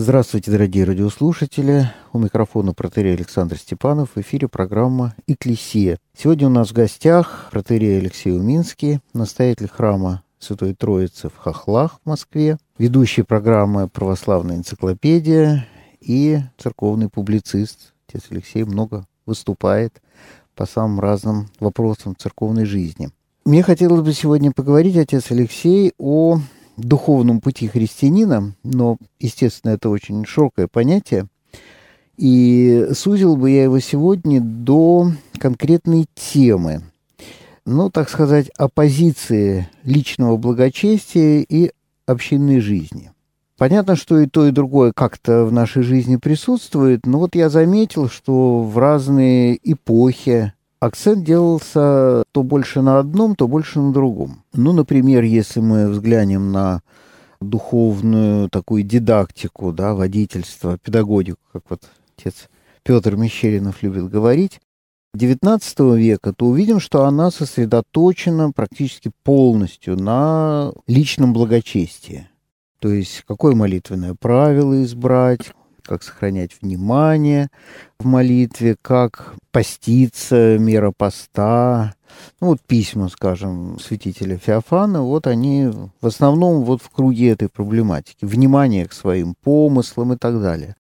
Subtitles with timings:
[0.00, 1.90] Здравствуйте, дорогие радиослушатели.
[2.12, 4.10] У микрофона протерей Александр Степанов.
[4.14, 5.98] В эфире программа «Экклесия».
[6.16, 12.08] Сегодня у нас в гостях протерей Алексей Уминский, настоятель храма Святой Троицы в Хохлах в
[12.08, 15.66] Москве, ведущий программы «Православная энциклопедия»
[16.00, 17.92] и церковный публицист.
[18.08, 20.00] Отец Алексей много выступает
[20.54, 23.10] по самым разным вопросам церковной жизни.
[23.44, 26.38] Мне хотелось бы сегодня поговорить, отец Алексей, о
[26.84, 31.26] духовном пути христианина, но, естественно, это очень широкое понятие,
[32.16, 36.82] и сузил бы я его сегодня до конкретной темы,
[37.64, 41.70] ну, так сказать, оппозиции личного благочестия и
[42.06, 43.12] общинной жизни.
[43.56, 48.08] Понятно, что и то, и другое как-то в нашей жизни присутствует, но вот я заметил,
[48.08, 54.44] что в разные эпохи, акцент делался то больше на одном, то больше на другом.
[54.52, 56.82] Ну, например, если мы взглянем на
[57.40, 61.82] духовную такую дидактику, да, водительство, педагогику, как вот
[62.16, 62.48] отец
[62.82, 64.60] Петр Мещеринов любит говорить,
[65.16, 72.28] XIX века, то увидим, что она сосредоточена практически полностью на личном благочестии.
[72.80, 75.52] То есть какое молитвенное правило избрать,
[75.88, 77.48] как сохранять внимание
[77.98, 81.94] в молитве, как поститься, мера поста.
[82.40, 88.24] Ну, вот письма, скажем, святителя Феофана, вот они в основном вот в круге этой проблематики.
[88.24, 90.76] Внимание к своим помыслам и так далее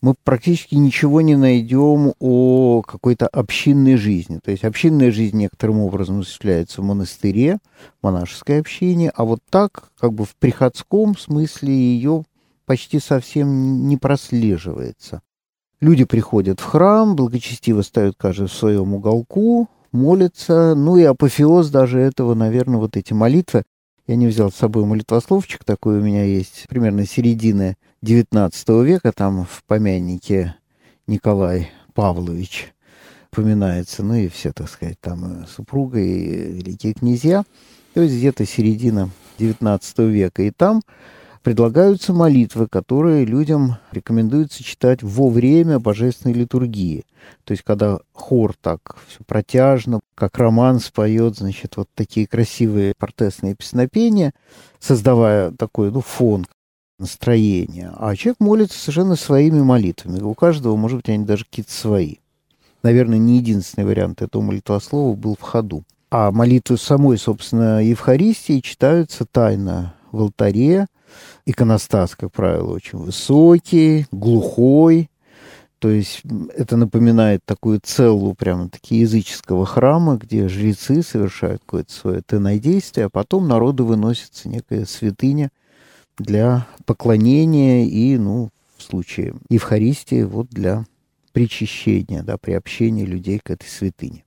[0.00, 4.38] мы практически ничего не найдем о какой-то общинной жизни.
[4.42, 7.58] То есть общинная жизнь некоторым образом осуществляется в монастыре,
[8.02, 12.24] монашеское общение, а вот так, как бы в приходском смысле ее
[12.70, 15.22] почти совсем не прослеживается.
[15.80, 21.98] Люди приходят в храм, благочестиво ставят каждый в своем уголку, молятся, ну и апофеоз даже
[21.98, 23.64] этого, наверное, вот эти молитвы.
[24.06, 29.46] Я не взял с собой молитвословчик, такой у меня есть, примерно середины XIX века, там
[29.46, 30.54] в помяннике
[31.08, 32.72] Николай Павлович
[33.32, 37.42] упоминается, ну и все, так сказать, там супруга и великие князья,
[37.94, 39.10] то есть где-то середина
[39.40, 40.44] XIX века.
[40.44, 40.82] И там
[41.42, 47.04] предлагаются молитвы, которые людям рекомендуется читать во время божественной литургии.
[47.44, 53.54] То есть, когда хор так все протяжно, как роман споет, значит, вот такие красивые портесные
[53.54, 54.32] песнопения,
[54.78, 56.46] создавая такой, ну, фон,
[56.98, 57.92] настроение.
[57.96, 60.20] А человек молится совершенно своими молитвами.
[60.20, 62.16] У каждого, может быть, они даже какие-то свои.
[62.82, 65.84] Наверное, не единственный вариант этого молитвослова был в ходу.
[66.10, 70.86] А молитвы самой, собственно, Евхаристии читаются тайно в алтаре,
[71.46, 75.10] иконостас, как правило, очень высокий, глухой.
[75.78, 76.22] То есть
[76.54, 83.48] это напоминает такую целую прямо-таки языческого храма, где жрецы совершают какое-то свое тенодействие, а потом
[83.48, 85.50] народу выносится некая святыня
[86.18, 90.84] для поклонения и, ну, в случае Евхаристии, вот для
[91.32, 94.24] причащения, да, приобщения людей к этой святыне.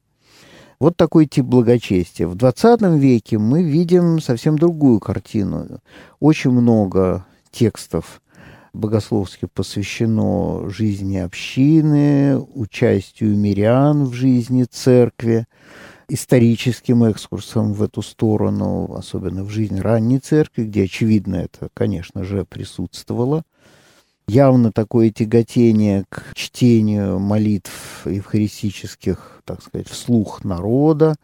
[0.83, 2.27] Вот такой тип благочестия.
[2.27, 5.79] В 20 веке мы видим совсем другую картину.
[6.19, 8.21] Очень много текстов
[8.73, 15.45] богословски посвящено жизни общины, участию мирян в жизни церкви,
[16.09, 22.43] историческим экскурсом в эту сторону, особенно в жизнь ранней церкви, где, очевидно, это, конечно же,
[22.43, 23.43] присутствовало
[24.27, 31.15] явно такое тяготение к чтению молитв евхаристических, так сказать, вслух народа,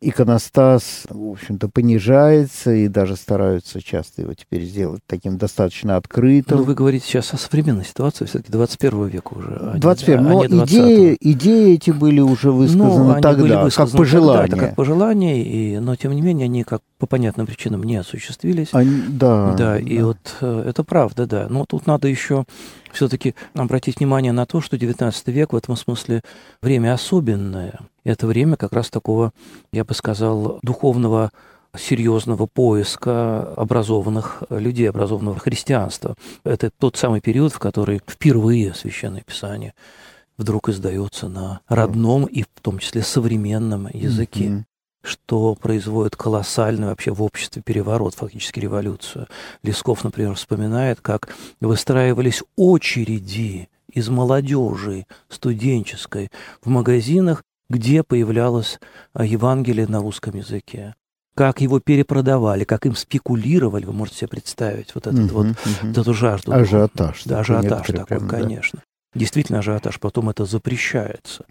[0.00, 6.58] иконостас, в общем-то, понижается, и даже стараются часто его теперь сделать таким достаточно открытым.
[6.58, 9.72] Но вы говорите сейчас о современной ситуации, все-таки 21 века уже.
[9.76, 13.98] 21 а но а идеи, идеи эти были уже высказаны ну, тогда, были высказаны как
[13.98, 14.48] пожелания.
[14.48, 18.68] Тогда, как пожелания, и, но тем не менее они как по понятным причинам не осуществились.
[18.72, 19.52] Они, да.
[19.52, 21.46] Да, да, и вот э, это правда, да.
[21.48, 22.44] Но тут надо еще
[22.92, 26.22] все-таки обратить внимание на то, что 19 век в этом смысле
[26.62, 27.80] время особенное.
[28.06, 29.32] Это время как раз такого,
[29.72, 31.32] я бы сказал, духовного
[31.76, 36.14] серьезного поиска образованных людей, образованного христианства.
[36.44, 39.74] Это тот самый период, в который впервые Священное Писание
[40.38, 44.44] вдруг издается на родном и в том числе современном языке.
[44.44, 44.62] Mm-hmm
[45.02, 49.28] что производит колоссальный вообще в обществе переворот, фактически революцию.
[49.62, 51.28] Лесков, например, вспоминает, как
[51.60, 58.78] выстраивались очереди из молодежи студенческой в магазинах, где появлялось
[59.12, 60.94] а, Евангелие на русском языке
[61.36, 65.56] как его перепродавали, как им спекулировали, вы можете себе представить вот этот угу, вот, угу.
[65.82, 66.52] вот эту жажду.
[66.52, 67.24] Ажиотаж.
[67.24, 68.80] Да, ажиотаж такой, прям, конечно.
[68.82, 69.20] Да.
[69.20, 71.44] Действительно ажиотаж, потом это запрещается.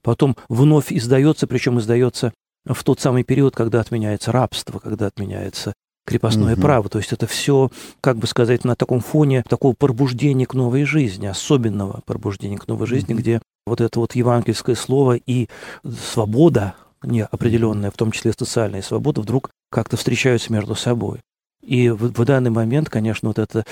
[0.00, 2.32] Потом вновь издается, причем издается
[2.64, 5.72] в тот самый период, когда отменяется рабство, когда отменяется
[6.04, 6.62] крепостное угу.
[6.62, 6.88] право.
[6.88, 7.70] То есть это все,
[8.00, 12.86] как бы сказать, на таком фоне такого пробуждения к новой жизни, особенного пробуждения к новой
[12.86, 13.20] жизни, угу.
[13.20, 15.48] где вот это вот евангельское слово и
[15.84, 21.20] свобода, неопределенная, в том числе социальная свобода, вдруг как-то встречаются между собой.
[21.62, 23.64] И в, в данный момент, конечно, вот это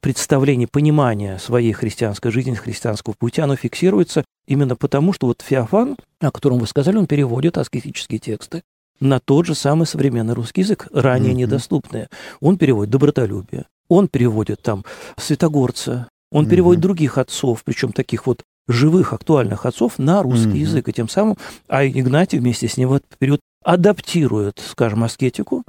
[0.00, 6.30] представление, понимание своей христианской жизни, христианского пути, оно фиксируется именно потому, что вот Феофан, о
[6.30, 8.62] котором вы сказали, он переводит аскетические тексты
[9.00, 11.36] на тот же самый современный русский язык, ранее mm-hmm.
[11.36, 12.08] недоступные.
[12.40, 14.84] Он переводит добротолюбие, он переводит там
[15.16, 16.50] Святогорца, он mm-hmm.
[16.50, 20.56] переводит других отцов, причем таких вот живых, актуальных отцов на русский mm-hmm.
[20.58, 20.88] язык.
[20.88, 21.36] И тем самым,
[21.68, 25.64] а Игнатий вместе с ним в этот период адаптирует, скажем, аскетику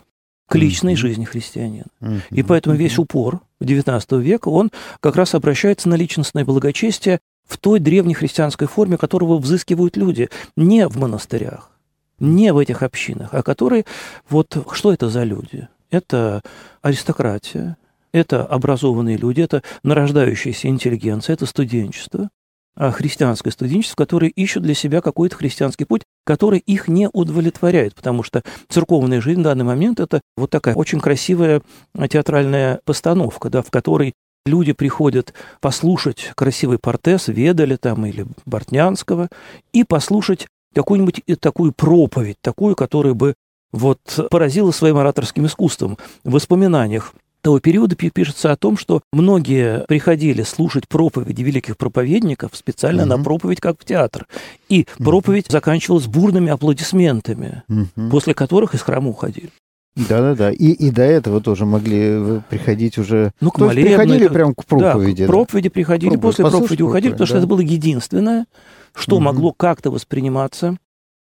[0.48, 0.98] к личной mm-hmm.
[0.98, 1.86] жизни христианина.
[2.02, 2.22] Mm-hmm.
[2.32, 4.70] И поэтому весь упор XIX века, он
[5.00, 10.88] как раз обращается на личностное благочестие в той древней христианской форме, которого взыскивают люди, не
[10.88, 11.72] в монастырях,
[12.22, 13.86] не в этих общинах, а которые,
[14.30, 15.68] вот что это за люди?
[15.90, 16.42] Это
[16.82, 17.76] аристократия,
[18.14, 22.30] это образованные люди, это нарождающаяся интеллигенция, это студенчество,
[22.76, 28.24] а христианское студенчество, которые ищут для себя какой-то христианский путь, который их не удовлетворяет, потому
[28.24, 31.62] что церковная жизнь в данный момент это вот такая очень красивая
[32.10, 34.14] театральная постановка, да, в которой
[34.46, 39.30] люди приходят послушать красивый портес Ведали там или Бортнянского
[39.74, 43.36] и послушать какую-нибудь такую проповедь, такую, которая бы
[43.72, 45.98] вот поразила своим ораторским искусством.
[46.24, 53.04] В воспоминаниях того периода пишется о том, что многие приходили слушать проповеди великих проповедников специально
[53.04, 53.10] угу.
[53.10, 54.28] на проповедь, как в театр.
[54.70, 55.06] И угу.
[55.06, 58.10] проповедь заканчивалась бурными аплодисментами, угу.
[58.12, 59.50] после которых из храма уходили.
[59.96, 60.52] Да-да-да.
[60.52, 63.34] И, и до этого тоже могли приходить уже...
[63.42, 64.34] Ну, к То молебну, приходили это...
[64.34, 65.24] прямо к проповеди.
[65.24, 65.74] Да, к проповеди да.
[65.74, 67.26] приходили, Проповедь, после проповеди уходили, проповедь, потому да.
[67.26, 68.46] что это было единственное,
[68.94, 69.24] что угу.
[69.24, 70.78] могло как-то восприниматься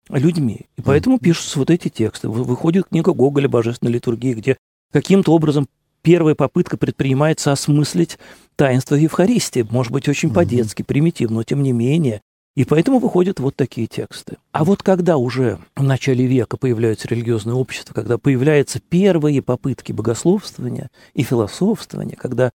[0.09, 0.67] людьми.
[0.77, 2.29] И поэтому пишутся вот эти тексты.
[2.29, 4.57] Выходит книга Гоголя «Божественная литургия», где
[4.93, 5.69] каким-то образом
[6.03, 8.19] первая попытка предпринимается осмыслить
[8.55, 9.67] таинство Евхаристии.
[9.69, 12.23] Может быть, очень по-детски, примитивно, но тем не менее
[12.57, 14.39] и поэтому выходят вот такие тексты.
[14.51, 20.89] А вот когда уже в начале века появляются религиозные общества, когда появляются первые попытки богословствования
[21.13, 22.51] и философствования, когда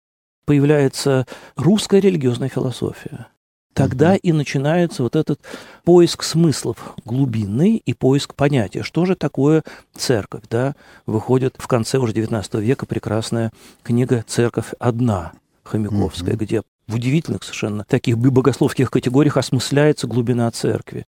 [0.45, 3.27] появляется русская религиозная философия,
[3.73, 5.39] тогда и начинается вот этот
[5.83, 9.63] поиск смыслов глубинный и поиск понятия, что же такое
[9.95, 10.43] церковь.
[10.49, 10.75] Да?
[11.05, 13.51] Выходит в конце уже XIX века прекрасная
[13.83, 15.33] книга «Церковь одна»,
[15.63, 16.37] Хомяковская, mm-hmm.
[16.37, 21.05] где в удивительных совершенно таких богословских категориях осмысляется глубина церкви.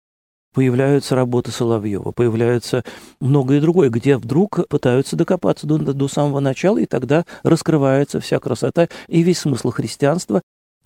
[0.55, 2.83] Появляются работы Соловьева, появляется
[3.21, 8.89] многое другое, где вдруг пытаются докопаться до, до самого начала, и тогда раскрывается вся красота
[9.07, 10.43] и весь смысл христианства,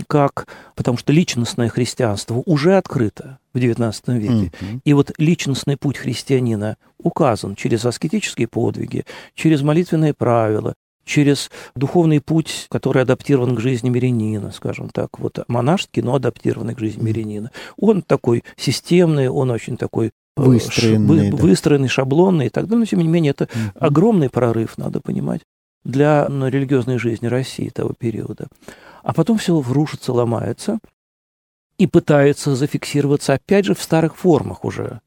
[0.06, 4.32] как, потому что личностное христианство уже открыто в XIX веке.
[4.32, 4.80] Mm-hmm.
[4.84, 9.04] И вот личностный путь христианина указан через аскетические подвиги,
[9.34, 16.02] через молитвенные правила, через духовный путь, который адаптирован к жизни мирянина, скажем так, вот монашеский,
[16.02, 17.50] но адаптированный к жизни мирянина.
[17.76, 21.36] Он такой системный, он очень такой э, выстроенный, ш, да.
[21.36, 25.42] выстроенный шаблонный и так далее, но тем не менее это mm огромный прорыв, надо понимать,
[25.84, 28.46] для ну, религиозной жизни России того периода.
[29.02, 30.78] А потом все рушится, ломается
[31.78, 35.00] и пытается зафиксироваться опять же в старых формах уже.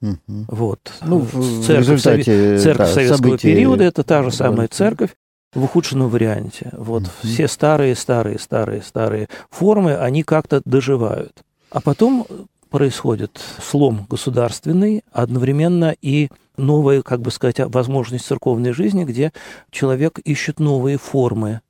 [0.00, 0.46] Угу.
[0.48, 0.92] Вот.
[1.02, 1.26] Ну,
[1.64, 5.10] церковь, в церковь да, советского периода это та же самая церковь,
[5.54, 6.70] в ухудшенном варианте.
[6.72, 7.26] Вот mm-hmm.
[7.26, 11.42] все старые, старые, старые, старые формы, они как-то доживают.
[11.70, 12.26] А потом
[12.70, 19.32] происходит слом государственный, одновременно и новая, как бы сказать, возможность церковной жизни, где
[19.70, 21.60] человек ищет новые формы.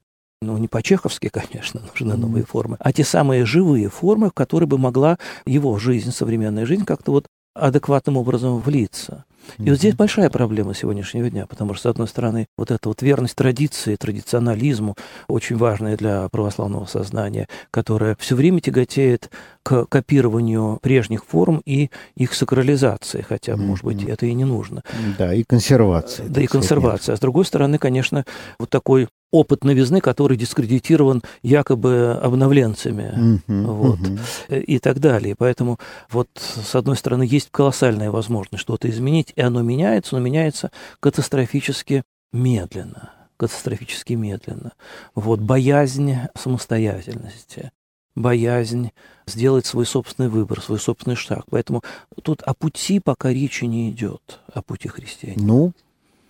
[0.43, 4.79] Ну, не по-чеховски, конечно, нужны новые формы, а те самые живые формы, в которые бы
[4.79, 9.25] могла его жизнь, современная жизнь, как-то вот адекватным образом влиться.
[9.59, 13.03] И вот здесь большая проблема сегодняшнего дня, потому что, с одной стороны, вот эта вот
[13.03, 14.97] верность традиции, традиционализму,
[15.29, 19.31] очень важная для православного сознания, которая все время тяготеет
[19.63, 23.57] к копированию прежних форм и их сакрализации, хотя, mm-hmm.
[23.57, 24.83] может быть, это и не нужно.
[25.19, 26.25] Да, и консервации.
[26.29, 27.15] Да, и консервация.
[27.15, 28.25] А с другой стороны, конечно,
[28.59, 34.63] вот такой опыт новизны, который дискредитирован якобы обновленцами uh-huh, вот, uh-huh.
[34.63, 35.35] и так далее.
[35.37, 35.79] Поэтому
[36.11, 40.71] вот с одной стороны есть колоссальная возможность что-то изменить, и оно меняется, но меняется
[41.01, 43.11] катастрофически медленно
[43.43, 44.73] катастрофически медленно.
[45.17, 47.73] Вот боязнь самостоятельности,
[48.15, 48.93] боязнь
[49.27, 51.45] сделать свой собственный выбор, свой собственный шаг.
[51.51, 51.83] Поэтому
[52.23, 55.45] тут о пути пока речи не идет, о пути христианина.
[55.45, 55.73] Ну,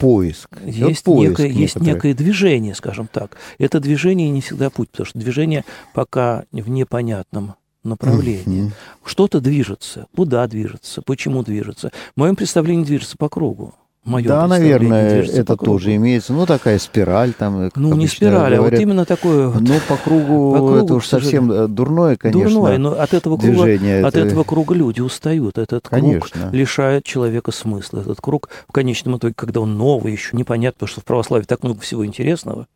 [0.02, 0.48] поиск.
[0.64, 3.36] Есть, поиск некое, есть некое движение, скажем так.
[3.58, 7.54] Это движение не всегда путь, потому что движение пока в непонятном
[7.84, 8.72] направлении.
[9.04, 10.06] Что-то движется.
[10.14, 11.02] Куда движется?
[11.02, 11.92] Почему движется?
[12.16, 13.74] В моем представлении движется по кругу.
[14.04, 16.32] Мое да, наверное, это тоже имеется.
[16.32, 17.70] Ну, такая спираль там.
[17.76, 18.58] Ну, не спираль, говорят.
[18.58, 19.52] а вот именно такое...
[19.52, 23.36] Ну, по кругу, по кругу это уж совсем э, дурное, конечно, Дурное, но от этого
[23.36, 24.26] круга, движение, от это...
[24.26, 25.56] этого круга люди устают.
[25.56, 26.40] Этот конечно.
[26.40, 28.00] круг лишает человека смысла.
[28.00, 31.62] Этот круг, в конечном итоге, когда он новый, еще непонятно, потому что в православии так
[31.62, 32.66] много всего интересного,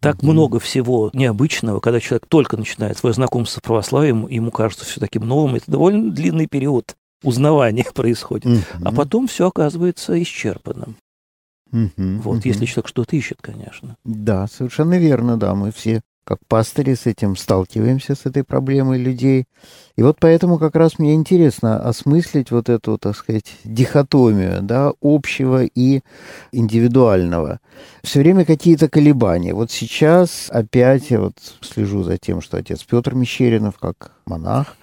[0.00, 0.30] так mm-hmm.
[0.30, 5.26] много всего необычного, когда человек только начинает свое знакомство с православием, ему кажется все таким
[5.26, 5.54] новым.
[5.54, 8.46] Это довольно длинный период узнавание происходит.
[8.46, 8.82] Mm-hmm.
[8.84, 10.96] А потом все оказывается исчерпанным.
[11.72, 12.20] Mm-hmm.
[12.22, 12.48] Вот, mm-hmm.
[12.48, 13.96] если человек что-то ищет, конечно.
[14.04, 15.54] Да, совершенно верно, да.
[15.54, 19.44] Мы все, как пастыри, с этим сталкиваемся, с этой проблемой людей.
[19.96, 25.64] И вот поэтому как раз мне интересно осмыслить вот эту, так сказать, дихотомию, да, общего
[25.64, 26.00] и
[26.50, 27.60] индивидуального.
[28.02, 29.54] Все время какие-то колебания.
[29.54, 34.76] Вот сейчас опять я вот слежу за тем, что отец Петр Мещеринов, как монах,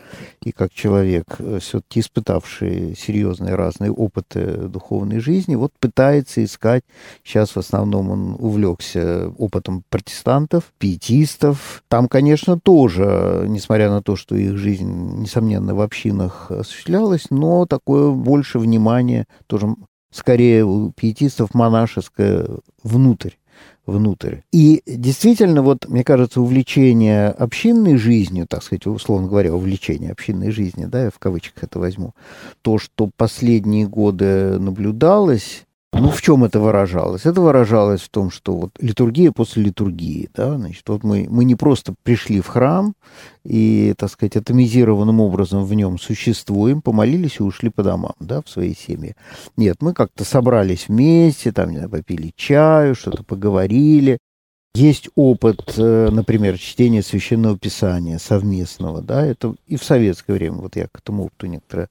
[0.43, 6.83] и как человек, э, все-таки испытавший серьезные разные опыты духовной жизни, вот пытается искать,
[7.23, 11.83] сейчас в основном он увлекся опытом протестантов, пиетистов.
[11.87, 18.11] Там, конечно, тоже, несмотря на то, что их жизнь, несомненно, в общинах осуществлялась, но такое
[18.11, 19.75] больше внимания тоже
[20.11, 22.47] скорее у пиетистов монашеское
[22.83, 23.31] внутрь
[23.87, 24.37] внутрь.
[24.51, 30.87] И действительно, вот, мне кажется, увлечение общинной жизнью, так сказать, условно говоря, увлечение общинной жизнью,
[30.89, 32.13] да, я в кавычках это возьму,
[32.61, 37.25] то, что последние годы наблюдалось, ну, в чем это выражалось?
[37.25, 41.55] Это выражалось в том, что вот литургия после литургии, да, значит, вот мы, мы не
[41.55, 42.93] просто пришли в храм
[43.43, 48.49] и, так сказать, атомизированным образом в нем существуем, помолились и ушли по домам, да, в
[48.49, 49.15] своей семье.
[49.55, 54.19] Нет, мы как-то собрались вместе, там, не знаю, попили чаю, что-то поговорили,
[54.77, 60.75] есть опыт, э, например, чтения священного писания совместного, да, это и в советское время, вот
[60.75, 61.89] я к этому опыту некоторое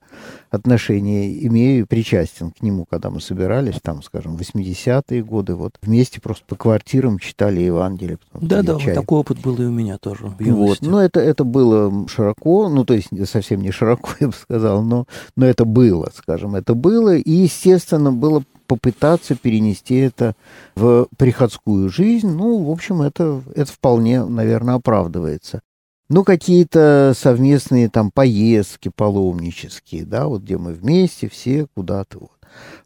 [0.50, 6.20] отношение имею и причастен к нему, когда мы собирались, там, скажем, 80-е годы, вот вместе
[6.20, 8.18] просто по квартирам читали Евангелие.
[8.34, 12.08] Да-да, вот такой опыт был и у меня тоже в Вот, но это, это было
[12.08, 16.54] широко, ну, то есть совсем не широко, я бы сказал, но, но это было, скажем,
[16.54, 20.34] это было, и, естественно, было попытаться перенести это
[20.74, 25.60] в приходскую жизнь, ну, в общем, это, это вполне, наверное, оправдывается.
[26.08, 32.30] Ну, какие-то совместные там поездки паломнические, да, вот где мы вместе все куда-то вот.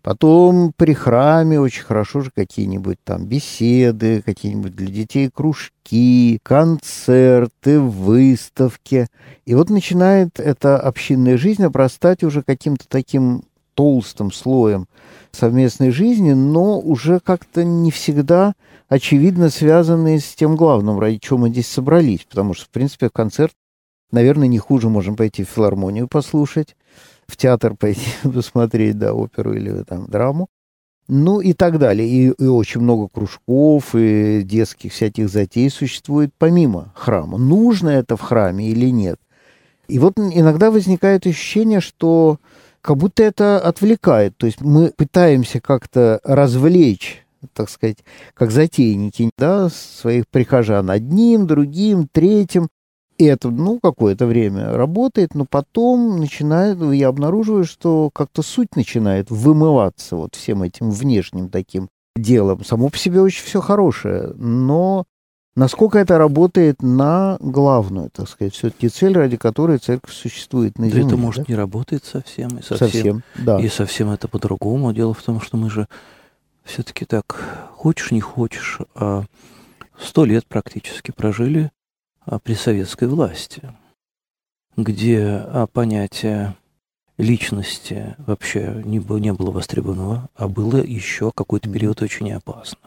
[0.03, 9.09] Потом при храме очень хорошо же какие-нибудь там беседы, какие-нибудь для детей кружки, концерты, выставки.
[9.45, 13.43] И вот начинает эта общинная жизнь обрастать уже каким-то таким
[13.81, 14.89] толстым слоем
[15.33, 18.53] совместной жизни, но уже как-то не всегда
[18.91, 22.27] очевидно связанные с тем главным, ради чего мы здесь собрались.
[22.29, 23.55] Потому что, в принципе, концерт,
[24.13, 26.77] наверное, не хуже можем пойти в филармонию послушать,
[27.27, 30.49] в театр пойти посмотреть, да, оперу или там драму.
[31.09, 32.07] Ну и так далее.
[32.07, 37.39] И, и очень много кружков и детских всяких затей существует помимо храма.
[37.39, 39.19] Нужно это в храме или нет?
[39.89, 42.39] И вот иногда возникает ощущение, что
[42.83, 44.37] как будто это отвлекает.
[44.37, 47.99] То есть мы пытаемся как-то развлечь так сказать,
[48.35, 52.69] как затейники, да, своих прихожан одним, другим, третьим.
[53.19, 59.31] И это, ну, какое-то время работает, но потом начинает, я обнаруживаю, что как-то суть начинает
[59.31, 62.65] вымываться вот всем этим внешним таким делом.
[62.65, 65.05] Само по себе очень все хорошее, но
[65.61, 71.03] Насколько это работает на главную, так сказать, все-таки цель, ради которой церковь существует на земле?
[71.03, 71.53] Да это, может, да?
[71.53, 72.49] не работает совсем.
[72.57, 73.61] И совсем, совсем да.
[73.61, 74.95] И совсем это по-другому.
[74.95, 75.87] Дело в том, что мы же
[76.65, 79.25] все-таки так, хочешь, не хочешь, а
[79.99, 81.71] сто лет практически прожили
[82.25, 83.61] а, при советской власти,
[84.79, 86.55] где а, понятие
[87.19, 92.79] личности вообще не, не было востребовано, а было еще какой-то период очень опасно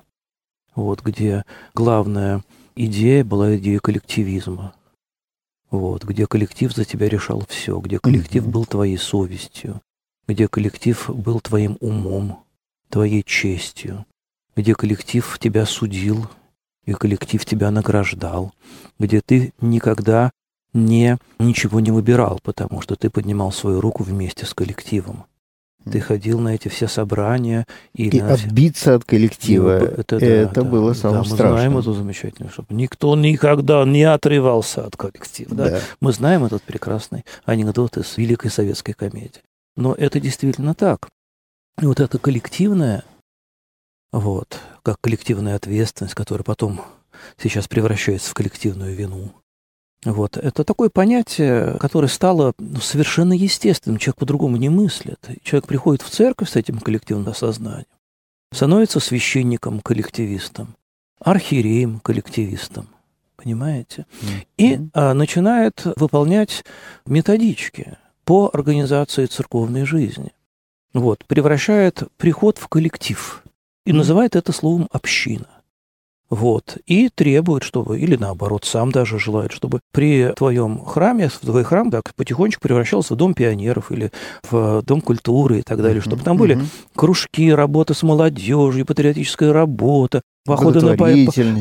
[0.76, 2.42] вот, где главная
[2.76, 4.74] идея была идея коллективизма.
[5.70, 9.82] Вот, где коллектив за тебя решал все, где коллектив был твоей совестью,
[10.28, 12.44] где коллектив был твоим умом,
[12.90, 14.06] твоей честью,
[14.56, 16.30] где коллектив тебя судил,
[16.86, 18.54] и коллектив тебя награждал,
[19.00, 20.32] где ты никогда
[20.74, 25.26] не, ничего не выбирал, потому что ты поднимал свою руку вместе с коллективом.
[25.92, 27.66] Ты ходил на эти все собрания.
[27.94, 28.92] И, и отбиться все...
[28.94, 29.84] от коллектива.
[29.84, 31.50] И, это да, это да, было самое да, страшное.
[31.50, 35.56] Мы знаем эту замечательную, чтобы никто никогда не отрывался от коллектива.
[35.56, 35.70] Да?
[35.70, 35.80] Да.
[36.00, 39.42] Мы знаем этот прекрасный анекдот из Великой Советской комедии.
[39.76, 41.10] Но это действительно так.
[41.82, 43.04] И вот это коллективное,
[44.12, 46.82] вот, как коллективная ответственность, которая потом
[47.38, 49.34] сейчас превращается в коллективную вину,
[50.06, 50.38] вот.
[50.38, 53.98] Это такое понятие, которое стало ну, совершенно естественным.
[53.98, 55.20] Человек по-другому не мыслит.
[55.44, 57.86] Человек приходит в церковь с этим коллективным осознанием.
[58.52, 60.76] становится священником-коллективистом,
[61.20, 62.88] архиереем-коллективистом,
[63.36, 64.06] понимаете?
[64.58, 66.64] И а, начинает выполнять
[67.06, 70.32] методички по организации церковной жизни.
[70.94, 73.44] Вот, превращает приход в коллектив
[73.86, 75.48] и называет это словом «община».
[76.30, 76.78] Вот.
[76.88, 81.92] И требует, чтобы, или наоборот, сам даже желает, чтобы при твоем храме, в твой храм
[81.92, 84.12] так потихонечку превращался в дом пионеров или
[84.50, 86.60] в дом культуры и так далее, чтобы там были
[86.96, 90.98] кружки, работа с молодежью, патриотическая работа, Походы на,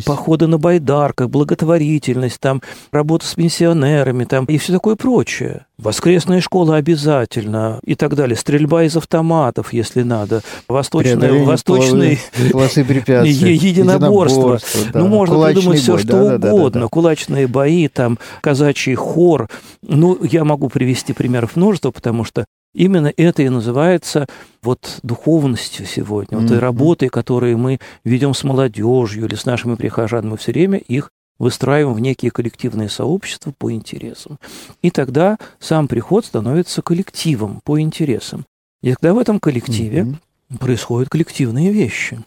[0.05, 2.61] походы на байдарках, благотворительность, там,
[2.91, 5.67] работа с пенсионерами там, и все такое прочее.
[5.79, 8.37] Воскресная школа обязательно и так далее.
[8.37, 10.43] Стрельба из автоматов, если надо.
[10.67, 12.19] Восточное, восточные
[12.51, 13.55] классы препятствий.
[13.55, 14.59] единоборство.
[14.93, 14.99] Да.
[14.99, 16.59] Ну, можно Кулачный придумать все, бой, что да, угодно.
[16.59, 16.89] Да, да, да.
[16.89, 19.49] Кулачные бои, там, казачий хор.
[19.83, 24.27] Ну, я могу привести примеров множество, потому что Именно это и называется
[24.63, 26.49] вот духовностью сегодня, вот mm-hmm.
[26.49, 31.11] той работой, которую мы ведем с молодежью или с нашими прихожанами, мы все время их
[31.39, 34.39] выстраиваем в некие коллективные сообщества по интересам.
[34.81, 38.47] И тогда сам приход становится коллективом по интересам.
[38.81, 40.59] И тогда в этом коллективе mm-hmm.
[40.59, 42.21] происходят коллективные вещи.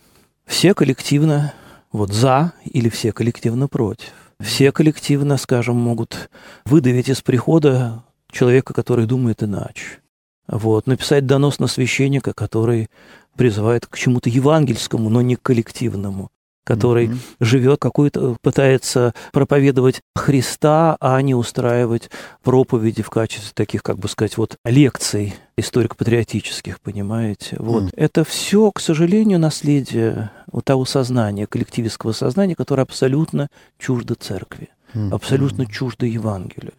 [0.46, 1.54] Все коллективно
[1.92, 4.12] вот за или все коллективно против.
[4.40, 6.30] Все коллективно, скажем, могут
[6.66, 10.00] выдавить из прихода человека, который думает иначе
[10.48, 12.90] вот, написать донос на священника, который
[13.36, 16.32] призывает к чему-то евангельскому, но не коллективному,
[16.64, 17.20] который mm-hmm.
[17.42, 22.10] живет какой-то, пытается проповедовать Христа, а не устраивать
[22.44, 27.58] проповеди в качестве таких, как бы сказать, вот лекций историко-патриотических, понимаете?
[27.60, 27.84] Вот.
[27.84, 27.94] Mm-hmm.
[27.98, 35.14] Это все, к сожалению, наследие вот того сознания, коллективистского сознания, которое абсолютно чуждо церкви, mm-hmm.
[35.14, 36.74] абсолютно чуждо Евангелию.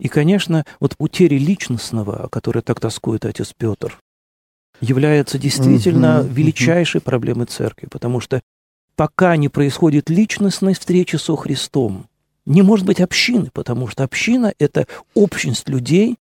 [0.00, 3.98] И, конечно, вот утеря личностного, о которой так тоскует отец Петр,
[4.80, 6.32] является действительно mm-hmm.
[6.32, 8.40] величайшей проблемой церкви, потому что
[8.96, 12.06] пока не происходит личностной встречи со Христом,
[12.46, 16.16] не может быть общины, потому что община– это общность людей,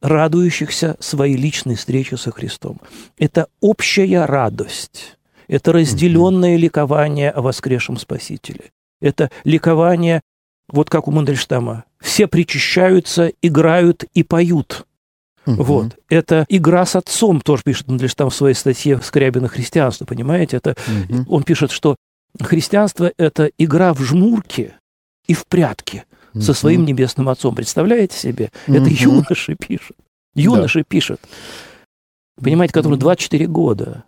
[0.00, 2.80] радующихся своей личной встрече со Христом.
[3.16, 10.20] Это общая радость, это разделенное ликование о воскресшем Спасителе, это ликование
[10.68, 14.86] вот как у Мандельштама, все причащаются, играют и поют.
[15.46, 15.62] Угу.
[15.62, 15.96] Вот.
[16.10, 20.58] Это игра с отцом, тоже пишет Мандельштам в своей статье «Скрябина христианство», понимаете?
[20.58, 20.76] Это,
[21.08, 21.24] угу.
[21.34, 21.96] Он пишет, что
[22.38, 24.74] христианство– это игра в жмурки
[25.26, 26.42] и в прятки угу.
[26.42, 27.54] со своим небесным отцом.
[27.54, 28.50] Представляете себе?
[28.68, 28.76] Угу.
[28.76, 29.96] Это юноши пишет.
[30.34, 30.84] Юноши да.
[30.86, 31.20] пишет.
[32.38, 34.04] Понимаете, которому 24 года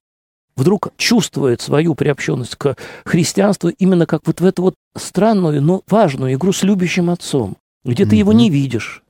[0.55, 6.35] вдруг чувствует свою приобщенность к христианству именно как вот в эту вот странную, но важную
[6.35, 7.57] игру с любящим отцом,
[7.93, 9.03] где ты его не видишь,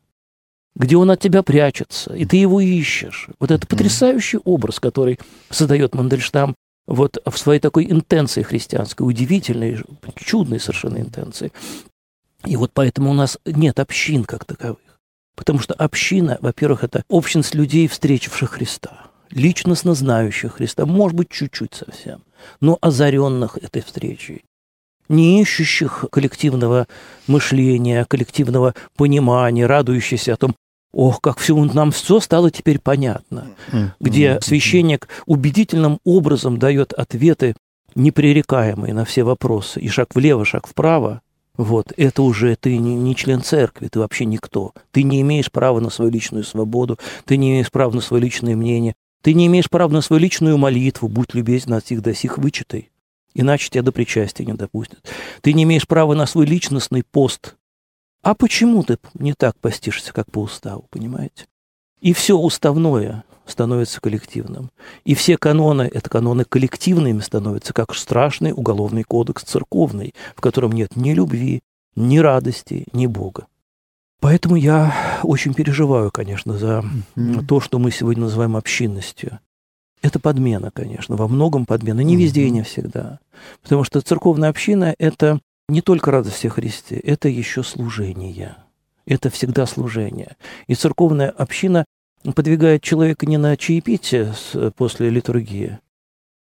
[0.75, 3.29] где он от тебя прячется, и ты его ищешь.
[3.41, 5.19] Вот это потрясающий образ, который
[5.51, 6.55] создает Мандельштам
[6.87, 9.83] вот в своей такой интенции христианской, удивительной,
[10.17, 11.53] чудной совершенно интенции.
[12.45, 14.79] И вот поэтому у нас нет общин как таковых.
[15.35, 21.75] Потому что община, во-первых, это общность людей, встретивших Христа личностно знающих Христа, может быть, чуть-чуть
[21.75, 22.23] совсем,
[22.61, 24.45] но озаренных этой встречей,
[25.09, 26.87] не ищущих коллективного
[27.27, 30.55] мышления, коллективного понимания, радующихся о том,
[30.93, 33.49] ох, как все, нам все стало теперь понятно,
[34.01, 37.55] где священник убедительным образом дает ответы
[37.95, 41.23] непререкаемые на все вопросы, и шаг влево, шаг вправо,
[41.57, 44.73] вот, это уже ты не, не член церкви, ты вообще никто.
[44.91, 48.55] Ты не имеешь права на свою личную свободу, ты не имеешь права на свое личное
[48.55, 52.39] мнение, ты не имеешь права на свою личную молитву, будь любезен от сих до сих
[52.39, 52.91] вычитай,
[53.37, 55.01] иначе тебя до причастия не допустят.
[55.43, 57.57] Ты не имеешь права на свой личностный пост.
[58.23, 61.47] А почему ты не так постишься, как по уставу, понимаете?
[62.01, 64.71] И все уставное становится коллективным.
[65.05, 70.97] И все каноны, это каноны коллективными становятся, как страшный уголовный кодекс церковный, в котором нет
[70.97, 71.63] ни любви,
[71.95, 73.47] ни радости, ни Бога.
[74.21, 76.85] Поэтому я очень переживаю, конечно, за
[77.17, 77.47] mm-hmm.
[77.47, 79.39] то, что мы сегодня называем общинностью.
[80.03, 83.19] Это подмена, конечно, во многом подмена, не везде и не всегда.
[83.63, 88.57] Потому что церковная община– это не только радость о Христе, это еще служение.
[89.05, 90.37] Это всегда служение.
[90.67, 91.85] И церковная община
[92.35, 94.35] подвигает человека не на чаепитие
[94.77, 95.79] после литургии,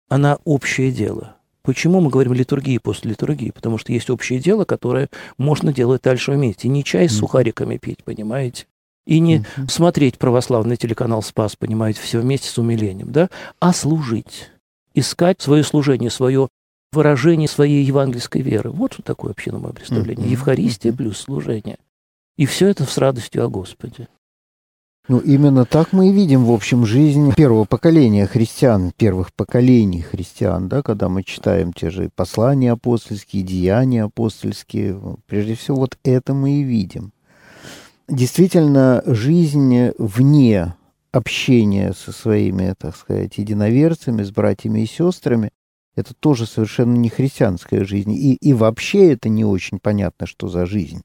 [0.09, 1.35] а на общее дело.
[1.61, 3.51] Почему мы говорим литургии после литургии?
[3.51, 6.67] Потому что есть общее дело, которое можно делать дальше вместе.
[6.67, 8.67] Не чай с сухариками пить, понимаете?
[9.05, 9.69] И не uh-huh.
[9.69, 13.29] смотреть православный телеканал «Спас», понимаете, все вместе с умилением, да?
[13.59, 14.49] А служить.
[14.93, 16.49] Искать свое служение, свое
[16.91, 18.71] выражение своей евангельской веры.
[18.71, 20.31] Вот что такое община мое представление.
[20.31, 21.77] Евхаристия плюс служение.
[22.37, 24.07] И все это с радостью о Господе.
[25.07, 30.67] Ну, именно так мы и видим, в общем, жизнь первого поколения христиан, первых поколений христиан,
[30.67, 34.99] да, когда мы читаем те же послания апостольские, деяния апостольские.
[35.27, 37.11] Прежде всего, вот это мы и видим.
[38.07, 40.75] Действительно, жизнь вне
[41.11, 45.49] общения со своими, так сказать, единоверцами, с братьями и сестрами,
[45.95, 48.11] это тоже совершенно не христианская жизнь.
[48.11, 51.01] И, и вообще это не очень понятно, что за жизнь.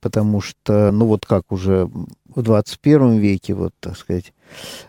[0.00, 1.88] Потому что, ну вот как уже
[2.26, 4.32] в 21 веке, вот, так сказать,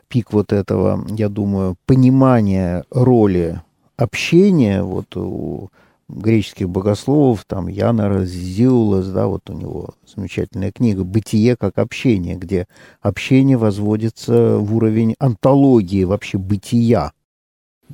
[0.08, 3.62] пик вот этого, я думаю, понимания роли
[3.96, 5.70] общения вот у
[6.12, 12.68] греческих богословов, там Янора Зиулас, да, вот у него замечательная книга «Бытие как общение», где
[13.02, 17.14] общение возводится в уровень антологии вообще бытия.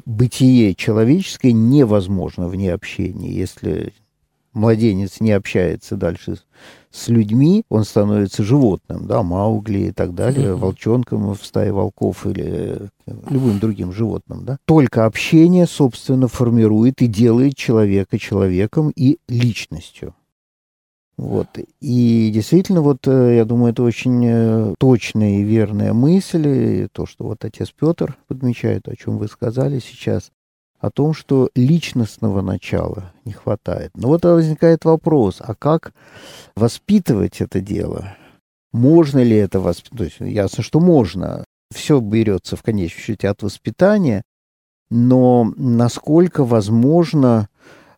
[0.05, 3.31] Бытие человеческое невозможно вне общения.
[3.31, 3.93] Если
[4.53, 6.37] младенец не общается дальше
[6.97, 10.55] с людьми, он становится животным, да, Маугли и так далее, mm-hmm.
[10.55, 12.89] волчонком в стае волков или
[13.29, 14.57] любым другим животным, да.
[14.65, 20.15] Только общение, собственно, формирует и делает человека человеком и личностью.
[21.17, 21.47] Вот.
[21.81, 27.07] И действительно, вот э, я думаю, это очень э, точная и верная мысль, и то,
[27.07, 30.31] что вот отец Петр подмечает, о чем вы сказали сейчас,
[30.79, 33.91] о том, что личностного начала не хватает.
[33.95, 35.93] Но вот возникает вопрос, а как
[36.55, 38.15] воспитывать это дело?
[38.71, 40.15] Можно ли это воспитывать?
[40.19, 41.43] Есть ясно, что можно.
[41.73, 44.21] Все берется в конечном счете от воспитания,
[44.89, 47.49] но насколько возможно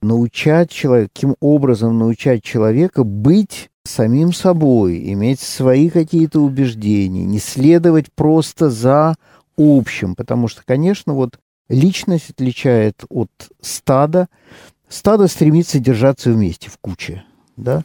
[0.02, 8.12] научать человека, каким образом научать человека быть самим собой, иметь свои какие-то убеждения, не следовать
[8.13, 9.15] просто за
[9.58, 11.38] общим, потому что, конечно, вот
[11.70, 14.28] личность отличает от стада.
[14.88, 17.24] Стадо стремится держаться вместе, в куче,
[17.56, 17.84] да.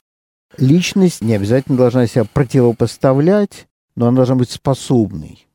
[0.57, 3.67] Личность не обязательно должна себя противопоставлять,
[3.97, 5.47] но она должна быть способной.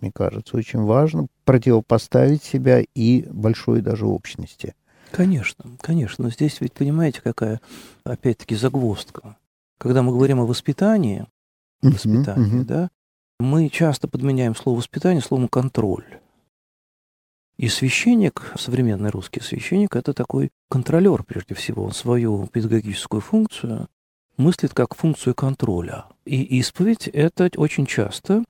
[0.00, 4.74] Мне кажется, очень важно противопоставить себя и большой даже общности.
[5.10, 6.24] Конечно, конечно.
[6.24, 7.60] Но здесь ведь понимаете, какая,
[8.04, 9.36] опять-таки, загвоздка.
[9.78, 11.26] Когда мы говорим о воспитании,
[11.82, 12.64] воспитании, uh-huh, uh-huh.
[12.64, 12.90] да,
[13.38, 16.04] мы часто подменяем слово воспитание словом контроль.
[17.58, 21.84] И священник, современный русский священник, это такой контролер, прежде всего.
[21.84, 23.88] Он свою педагогическую функцию
[24.36, 26.04] мыслит как функцию контроля.
[26.26, 28.44] И исповедь– это очень часто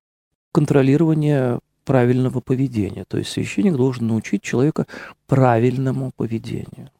[0.52, 3.04] контролирование правильного поведения.
[3.04, 4.86] То есть священник должен научить человека
[5.26, 6.90] правильному поведению.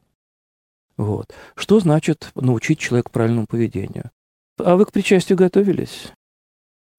[0.97, 1.35] Вот.
[1.57, 4.11] Что значит научить человека правильному поведению?
[4.59, 6.13] А вы к причастию готовились?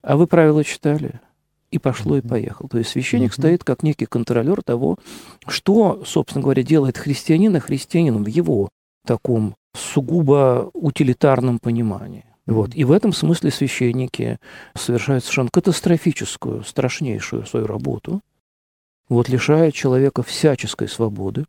[0.01, 1.21] А вы правила читали?
[1.71, 2.69] И пошло и поехало.
[2.69, 3.39] То есть священник mm-hmm.
[3.39, 4.97] стоит как некий контролер того,
[5.47, 8.69] что, собственно говоря, делает христианина христианином в его
[9.05, 12.25] таком сугубо утилитарном понимании.
[12.45, 12.75] Вот.
[12.75, 14.39] И в этом смысле священники
[14.73, 18.21] совершают совершенно катастрофическую, страшнейшую свою работу,
[19.09, 21.45] вот, лишая человека всяческой свободы,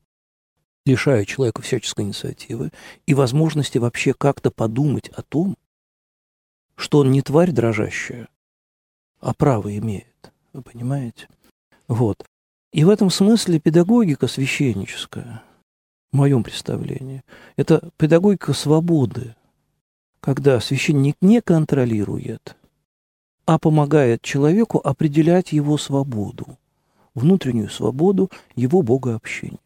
[0.86, 2.70] лишая человека всяческой инициативы
[3.06, 5.56] и возможности вообще как-то подумать о том,
[6.76, 8.28] что он не тварь дрожащая,
[9.20, 10.32] а право имеет.
[10.52, 11.28] Вы понимаете?
[11.86, 12.24] Вот.
[12.72, 15.42] И в этом смысле педагогика священническая,
[16.12, 17.22] в моем представлении,
[17.56, 19.34] это педагогика свободы,
[20.20, 22.56] когда священник не контролирует,
[23.46, 26.58] а помогает человеку определять его свободу,
[27.14, 29.58] внутреннюю свободу его богообщения.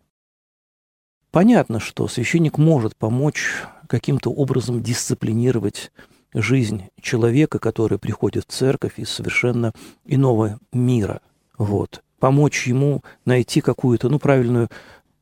[1.33, 5.91] Понятно, что священник может помочь каким-то образом дисциплинировать
[6.35, 9.73] жизнь человека, который приходит в церковь из совершенно
[10.05, 11.21] иного мира.
[11.59, 12.03] Вот.
[12.19, 14.69] Помочь ему найти какую-то, ну, правильную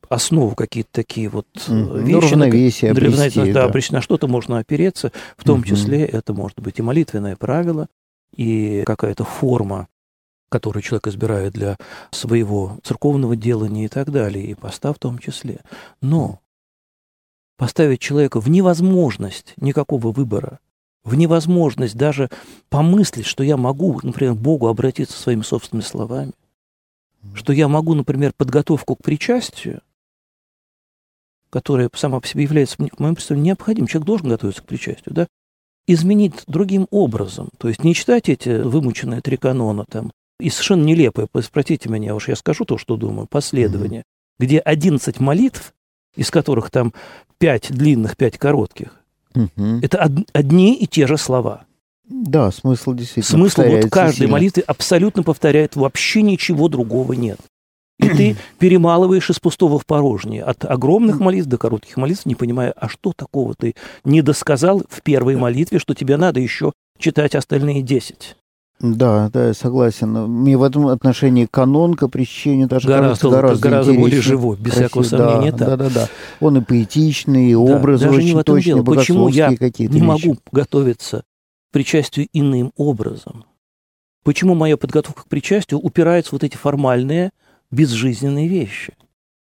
[0.09, 2.11] основу, какие-то такие вот mm, вещи.
[2.11, 3.79] Ну, равновесие на, обрести, да, да.
[3.91, 5.67] на что-то можно опереться, в том mm-hmm.
[5.67, 7.87] числе это может быть и молитвенное правило,
[8.35, 9.87] и какая-то форма,
[10.49, 11.77] которую человек избирает для
[12.11, 15.61] своего церковного делания и так далее, и поста в том числе.
[16.01, 16.39] Но
[17.57, 20.59] поставить человека в невозможность никакого выбора–
[21.03, 22.29] в невозможность даже
[22.69, 26.33] помыслить, что я могу, например, к Богу обратиться своими собственными словами,
[27.33, 29.81] что я могу, например, подготовку к причастию,
[31.49, 35.27] которая сама по себе является, в моем представлении, необходимым, человек должен готовиться к причастию, да,
[35.87, 37.49] изменить другим образом.
[37.57, 42.27] То есть не читать эти вымученные три канона там, и совершенно нелепые, спросите меня, уж
[42.27, 44.45] я скажу то, что думаю, последование, mm-hmm.
[44.45, 45.73] где 11 молитв,
[46.15, 46.93] из которых там
[47.39, 49.00] 5 длинных, 5 коротких,
[49.35, 49.79] Угу.
[49.81, 51.63] Это од- одни и те же слова.
[52.09, 54.31] Да, смысл действительно Смысл вот каждой сильно.
[54.33, 57.39] молитвы абсолютно повторяет, вообще ничего другого нет.
[57.99, 60.43] И ты перемалываешь из пустого в порожнее.
[60.43, 65.01] От огромных молитв до коротких молитв, не понимая, а что такого ты не досказал в
[65.03, 68.35] первой молитве, что тебе надо еще читать остальные десять.
[68.81, 70.11] Да, да, я согласен.
[70.11, 74.79] Мне в этом отношении канон к опрещению даже гораздо, гораздо, гораздо более живой, без красив.
[74.79, 75.51] всякого сомнения.
[75.51, 76.09] Да, да, да, да.
[76.39, 78.83] Он и поэтичный, и да, образы даже очень точные, дело.
[78.83, 80.01] Почему я не вещи.
[80.01, 81.19] могу готовиться
[81.69, 83.45] к причастию иным образом?
[84.23, 87.31] Почему моя подготовка к причастию упирается в вот эти формальные,
[87.69, 88.95] безжизненные вещи?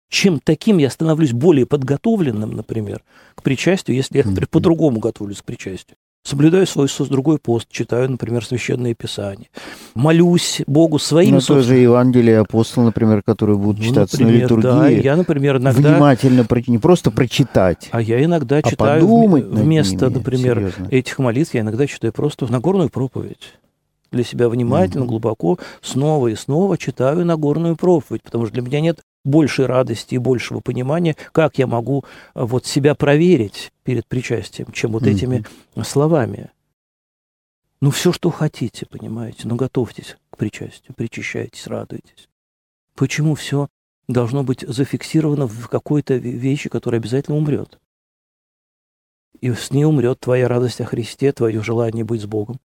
[0.08, 3.02] Чем таким я становлюсь более подготовленным, например,
[3.36, 5.96] к причастию, если я, например, по-другому готовлюсь к причастию?
[6.24, 9.48] Соблюдаю свой другой пост, читаю, например, священные писания.
[9.96, 11.34] Молюсь Богу своим.
[11.34, 14.62] Ну, то же Евангелие апостол, например, которые будут ну, читаться например, на литургии.
[14.62, 15.94] Да, я, например, иногда...
[15.94, 17.88] Внимательно, не просто прочитать.
[17.90, 20.88] А я иногда а читаю подумать вместо, ними, например, серьезно.
[20.90, 23.54] этих молитв, я иногда читаю просто Нагорную проповедь
[24.12, 25.06] для себя внимательно, mm-hmm.
[25.06, 30.18] глубоко, снова и снова читаю Нагорную проповедь, потому что для меня нет большей радости и
[30.18, 32.04] большего понимания, как я могу
[32.34, 35.84] э, вот себя проверить перед причастием, чем вот этими mm-hmm.
[35.84, 36.50] словами.
[37.80, 42.28] Ну, все, что хотите, понимаете, но готовьтесь к причастию, причащайтесь, радуйтесь.
[42.94, 43.68] Почему все
[44.08, 47.78] должно быть зафиксировано в какой-то вещи, которая обязательно умрет?
[49.40, 52.60] И с ней умрет твоя радость о Христе, твое желание быть с Богом.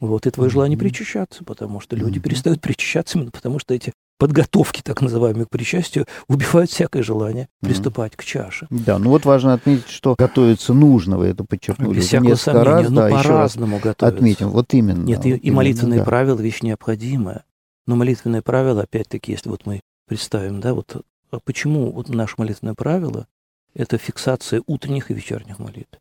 [0.00, 4.82] Вот и твое желание причащаться, потому что люди перестают причащаться именно потому, что эти подготовки,
[4.82, 8.16] так называемые, к причастию, убивают всякое желание приступать mm-hmm.
[8.16, 8.66] к чаше.
[8.70, 11.96] Да, ну вот важно отметить, что готовиться нужно, вы это подчеркнули.
[11.96, 14.06] Без всякого сомнения, раз, но да, по-разному готовиться.
[14.06, 15.02] Отметим, вот именно.
[15.02, 16.04] Нет, и, вот и молитвенные да.
[16.04, 17.44] правила вещь необходимая.
[17.86, 22.74] Но молитвенные правила, опять-таки, если вот мы представим, да, вот а почему вот наше молитвенное
[22.74, 23.26] правило–
[23.74, 26.00] это фиксация утренних и вечерних молитв.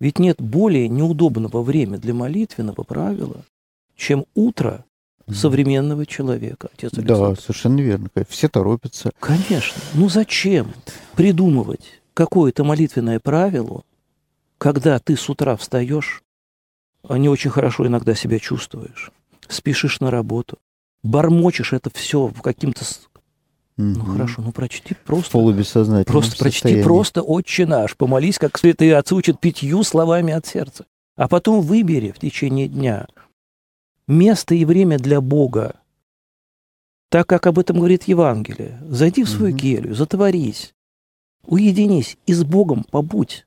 [0.00, 3.44] Ведь нет более неудобного времени для молитвенного правила,
[3.96, 4.84] чем утро
[5.32, 7.36] современного человека, отец Александр.
[7.36, 8.08] Да, совершенно верно.
[8.28, 9.10] Все торопятся.
[9.20, 9.80] Конечно.
[9.94, 10.72] Ну зачем
[11.14, 13.82] придумывать какое-то молитвенное правило,
[14.58, 16.22] когда ты с утра встаешь,
[17.06, 19.10] а не очень хорошо иногда себя чувствуешь,
[19.48, 20.58] спешишь на работу,
[21.02, 22.84] бормочешь это все в каким-то
[23.76, 25.32] ну хорошо, ну прочти просто.
[25.32, 30.84] Полубессознательном Просто прочти просто «Отче наш», помолись, как святые отцы учат пятью словами от сердца.
[31.16, 33.06] А потом выбери в течение дня
[34.06, 35.80] место и время для Бога,
[37.08, 38.80] так как об этом говорит Евангелие.
[38.88, 40.74] Зайди в свою келью, затворись,
[41.46, 43.46] уединись и с Богом побудь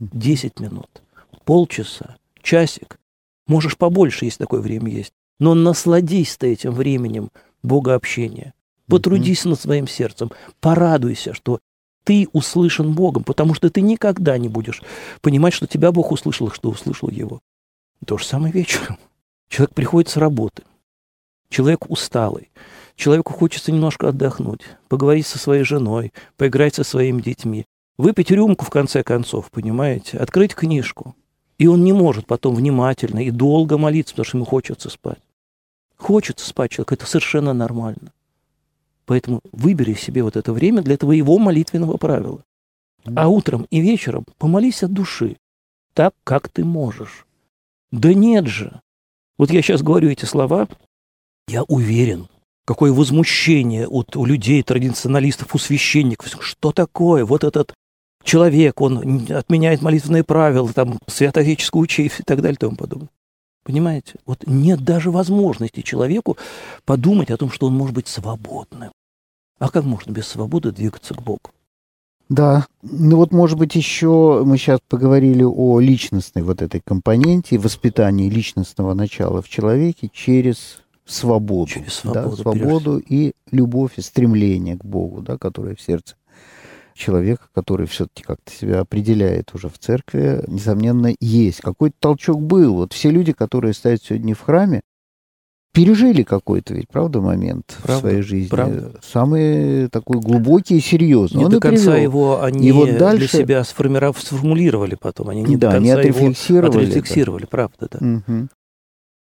[0.00, 1.02] 10 минут,
[1.44, 2.98] полчаса, часик.
[3.46, 5.12] Можешь побольше, если такое время есть.
[5.38, 7.30] Но насладись ты этим временем
[7.62, 8.54] Бога общения.
[8.86, 9.50] Потрудись mm-hmm.
[9.50, 11.60] над своим сердцем, порадуйся, что
[12.04, 14.82] ты услышан Богом, потому что ты никогда не будешь
[15.22, 17.40] понимать, что тебя Бог услышал, что услышал его.
[18.06, 18.98] То же самое вечером.
[19.48, 20.62] Человек приходит с работы,
[21.48, 22.50] человек усталый,
[22.96, 28.70] человеку хочется немножко отдохнуть, поговорить со своей женой, поиграть со своими детьми, выпить рюмку в
[28.70, 31.14] конце концов, понимаете, открыть книжку.
[31.58, 35.20] И он не может потом внимательно и долго молиться, потому что ему хочется спать.
[35.96, 38.12] Хочется спать человек, это совершенно нормально.
[39.06, 42.42] Поэтому выбери себе вот это время для твоего молитвенного правила.
[43.14, 45.36] А утром и вечером помолись от души,
[45.92, 47.26] так, как ты можешь.
[47.92, 48.80] Да нет же.
[49.38, 50.68] Вот я сейчас говорю эти слова,
[51.48, 52.28] я уверен,
[52.64, 56.36] какое возмущение вот у людей, традиционалистов, у священников.
[56.40, 57.24] Что такое?
[57.24, 57.74] Вот этот
[58.22, 63.10] человек, он отменяет молитвенные правила, там, святоотеческую учение и так далее и тому подобное.
[63.64, 64.14] Понимаете?
[64.26, 66.36] Вот нет даже возможности человеку
[66.84, 68.92] подумать о том, что он может быть свободным.
[69.58, 71.53] А как можно без свободы двигаться к Богу?
[72.28, 78.30] Да, ну вот, может быть, еще мы сейчас поговорили о личностной вот этой компоненте, воспитании
[78.30, 81.70] личностного начала в человеке через свободу.
[81.70, 82.30] Через свободу.
[82.30, 86.16] Да, свободу и любовь, и стремление к Богу, да, которое в сердце
[86.94, 91.60] человека, который все-таки как-то себя определяет уже в церкви, несомненно, есть.
[91.60, 92.74] Какой-то толчок был.
[92.74, 94.80] Вот все люди, которые стоят сегодня в храме,
[95.74, 98.48] пережили какой-то ведь, правда, момент правда, в своей жизни.
[98.48, 98.92] Правда.
[99.02, 101.40] Самый такой глубокий и серьезный.
[101.40, 102.02] Не Он до конца привел.
[102.02, 103.18] его они и вот дальше...
[103.18, 105.28] для себя сформировали, сформулировали потом.
[105.28, 106.72] Они не да, до конца не отрефлексировали.
[106.72, 107.48] Его отрефлексировали, да.
[107.50, 107.98] правда, да.
[108.06, 108.48] Угу.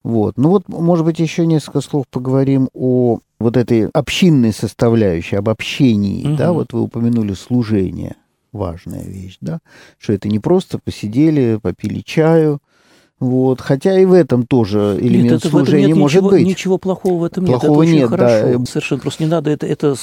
[0.03, 0.37] Вот.
[0.37, 6.27] Ну вот, может быть, еще несколько слов поговорим о вот этой общинной составляющей, об общении,
[6.27, 6.35] угу.
[6.37, 8.15] да, вот вы упомянули служение,
[8.51, 9.59] важная вещь, да,
[9.97, 12.59] что это не просто посидели, попили чаю,
[13.23, 16.45] вот, хотя и в этом тоже элемент нет, это, служения нет может ничего, быть.
[16.45, 18.05] Ничего плохого в этом плохого нет.
[18.05, 18.65] Это очень нет, Да.
[18.65, 19.95] Совершенно просто не надо это, это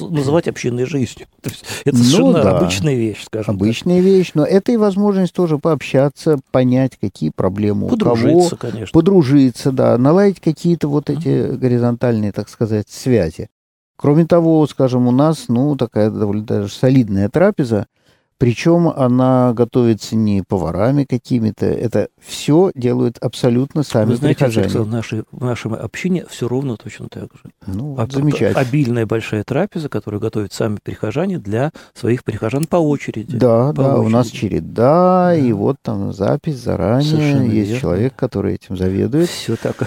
[0.00, 1.26] называть общинной жизнью.
[1.42, 2.56] То есть это ну, совершенно да.
[2.56, 4.04] обычная вещь, скажем Обычная так.
[4.04, 8.72] вещь, но это и возможность тоже пообщаться, понять, какие проблемы подружиться, у кого.
[8.72, 8.92] конечно.
[8.92, 11.56] Подружиться, да, наладить какие-то вот эти mm-hmm.
[11.56, 13.48] горизонтальные, так сказать, связи.
[13.96, 17.86] Кроме того, скажем, у нас, ну, такая довольно даже солидная трапеза–
[18.42, 24.64] Причем она готовится не поварами какими-то, это все делают абсолютно сами Вы знаете, прихожане.
[24.66, 27.52] Александр, в, нашей, в нашем общине все ровно точно так же.
[27.68, 28.60] Ну, А- замечательно.
[28.60, 33.36] Обильная большая трапеза, которую готовят сами прихожане для своих прихожан по очереди.
[33.36, 34.40] Да, по да, у нас очереди.
[34.56, 37.10] череда, и вот там запись заранее.
[37.10, 37.80] Совершенно Есть верно.
[37.80, 39.28] человек, который этим заведует.
[39.28, 39.76] Все так.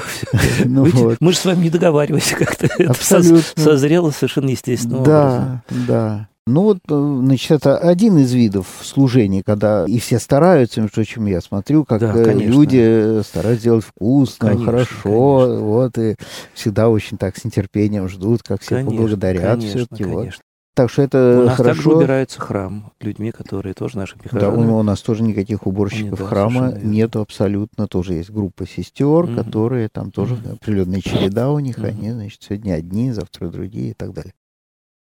[0.64, 1.18] Ну вот.
[1.20, 2.68] Мы же с вами не договаривались как-то.
[2.68, 3.42] Это Абсолютно.
[3.62, 5.62] Созрело совершенно естественным образом.
[5.70, 6.28] Да, да.
[6.48, 11.26] Ну вот, э, значит, это один из видов служения, когда и все стараются, между прочим,
[11.26, 12.52] я смотрю, как Да, э, конечно.
[12.52, 15.66] люди стараются сделать вкусно, Конечно, хорошо, конечно.
[15.66, 16.16] вот, и
[16.54, 20.04] всегда очень так с нетерпением ждут, как все Конечно, поблагодарят все-таки.
[20.04, 20.30] Вот.
[20.76, 21.98] Так что это У нас также хорошо.
[21.98, 24.68] убирается храм людьми, которые тоже наши Да, прихожане.
[24.72, 26.88] у, у нас тоже никаких уборщиков да, храма верно.
[26.88, 27.88] нету абсолютно.
[27.88, 29.36] Тоже есть группа сестер, Мгм.
[29.36, 30.54] которые там тоже Мгм.
[30.56, 31.78] определенная череда у них.
[31.78, 31.88] Мгм.
[31.88, 34.34] Они, значит, сегодня одни, завтра другие и так далее.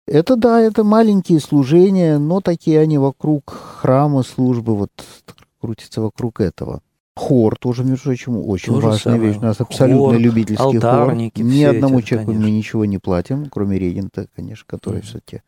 [0.07, 4.91] Это да, это маленькие служения, но такие они вокруг храма, службы, вот
[5.61, 6.81] крутятся вокруг этого.
[7.17, 9.21] Хор тоже, между прочим, очень То же важная самое.
[9.27, 9.37] вещь.
[9.37, 11.13] У нас абсолютно Хор, любительский хор.
[11.13, 12.57] Ни одному эти, человеку мы конечно.
[12.57, 15.03] ничего не платим, кроме регента, конечно, который Мгм.
[15.03, 15.41] все-таки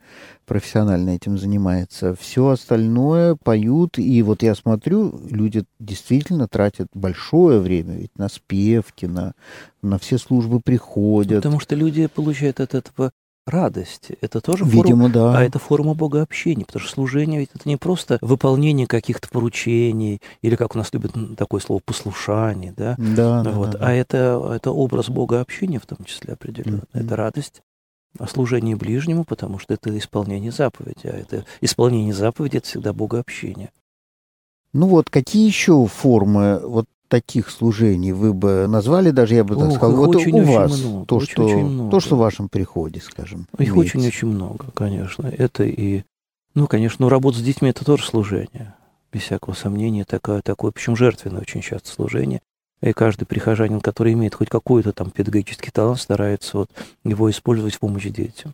[0.46, 2.16] профессионально этим занимается.
[2.20, 9.06] Все остальное поют, и вот я смотрю, люди действительно тратят большое время ведь на спевки,
[9.06, 9.34] на,
[9.82, 11.38] на все службы приходят.
[11.44, 13.12] Потому что люди получают от этого
[13.46, 14.12] радость.
[14.22, 15.38] Это тоже форма Видимо, да.
[15.38, 20.56] А это форма богообщения, потому что служение ведь это не просто выполнение каких-то поручений, или,
[20.56, 23.88] как у нас любят такое слово, послушание, да, да, вот, да, да.
[23.88, 26.84] а это, это образ богообщения в том числе определенно.
[26.94, 27.06] Мгм.
[27.06, 27.62] Это радость
[28.20, 33.72] о служении ближнему, потому что это исполнение заповеди, а это исполнение заповеди– это всегда богообщение.
[34.72, 39.70] Ну вот, какие еще формы вот таких служений вы бы назвали, даже я бы так
[39.70, 41.92] Ох, сказал, вот у очень-очень вас, много, то, что, много.
[41.92, 43.46] то, что в вашем приходе, скажем.
[43.60, 45.28] Их очень-очень много, конечно.
[45.28, 46.06] Это и,
[46.56, 48.74] ну, конечно, ну, работа с детьми– это тоже служение,
[49.12, 52.42] без всякого сомнения, такое, такое, причем жертвенное очень часто служение.
[52.84, 56.70] И каждый прихожанин, который имеет хоть какой-то там педагогический талант, старается вот
[57.06, 58.54] его использовать в помощь детям.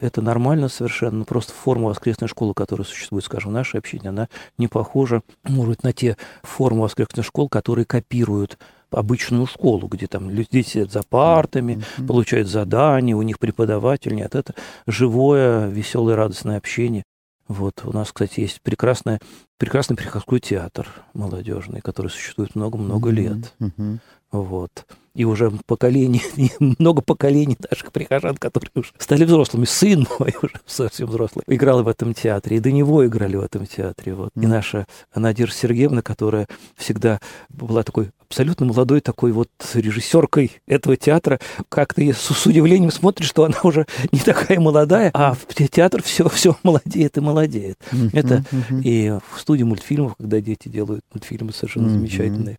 [0.00, 4.28] Это нормально совершенно, но просто форма воскресной школы, которая существует, скажем, в нашей общине, она
[4.56, 8.56] не похожа, может быть, на те формы воскресных школ, которые копируют
[8.90, 12.06] обычную школу, где там люди сидят за партами, Мгм.
[12.06, 14.34] получают задания, у них преподаватель нет.
[14.34, 14.54] Это
[14.86, 17.02] живое, веселое, радостное общение.
[17.48, 19.18] Вот у нас, кстати, есть прекрасный,
[19.56, 23.54] прекрасный приходской театр молодежный, который существует много-много лет.
[23.58, 24.00] Мгм.
[24.30, 24.84] Вот.
[25.14, 26.20] И уже поколение,
[26.60, 29.64] много поколений наших прихожан, которые уже стали взрослыми.
[29.64, 33.66] Сын мой уже совсем взрослый играл в этом театре, и до него играли в этом
[33.66, 34.14] театре.
[34.14, 34.30] Вот.
[34.36, 34.50] И Мгм.
[34.50, 42.02] наша Надежда Сергеевна, которая всегда была такой абсолютно молодой такой вот режиссеркой этого театра, как-то
[42.02, 46.02] и с, с удивлением смотришь, что она уже не такая молодая, а в те- театр
[46.02, 47.78] все, все молодеет и молодеет.
[47.90, 48.10] Мгм.
[48.12, 48.80] Это Мгм.
[48.84, 51.94] И в студии мультфильмов, когда дети делают мультфильмы совершенно Мгм.
[51.98, 52.56] замечательные.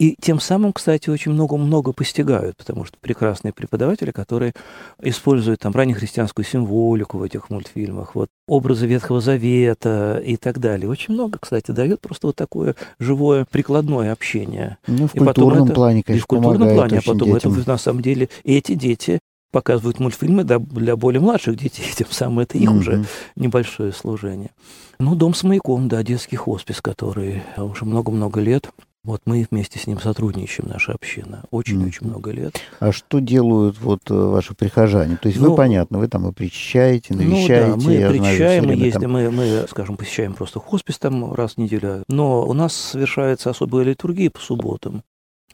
[0.00, 4.54] И тем самым, кстати, очень много-много постигают, потому что прекрасные преподаватели, которые
[5.02, 10.88] используют там раннехристианскую символику в этих мультфильмах, вот образы Ветхого Завета и так далее.
[10.88, 14.78] Очень много, кстати, дает просто вот такое живое прикладное общение.
[14.86, 17.52] Ну, в И культурном это- плане, И конечно, в культурном плане, а потом детям.
[17.52, 19.18] это на самом деле эти дети
[19.52, 23.06] показывают мультфильмы для более младших детей, тем самым это их уже Мгм.
[23.36, 24.50] небольшое служение.
[24.98, 28.70] Ну, дом с маяком, да, детский хоспис, который уже много-много лет.
[29.02, 31.44] Вот мы вместе с ним сотрудничаем, наша община.
[31.50, 32.10] Очень-очень Мгм.
[32.10, 32.60] много лет.
[32.80, 35.16] А что делают вот э, ваши прихожане?
[35.16, 37.66] То есть вы, Ну, понятно, вы там и причащаете, навещаете.
[37.68, 40.98] ну да, мы я знаю, причащаем, время ездим, там- мы, мы, скажем, посещаем просто хоспис
[40.98, 42.04] там раз в неделю.
[42.08, 45.02] Но у нас совершается особая литургия по субботам